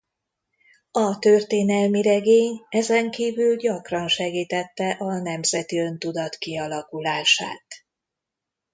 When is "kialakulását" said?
6.35-7.65